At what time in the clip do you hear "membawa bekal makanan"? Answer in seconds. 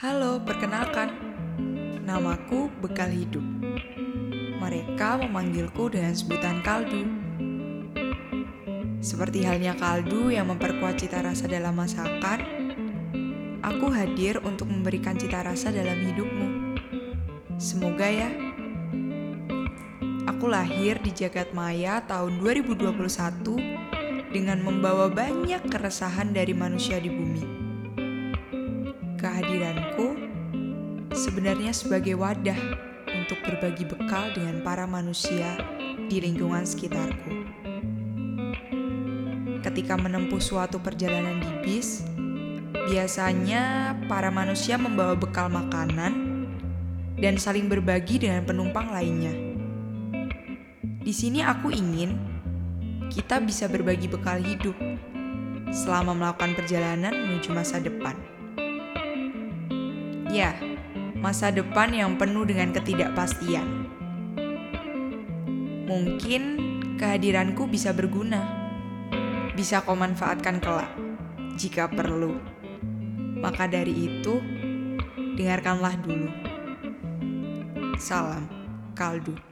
44.80-46.16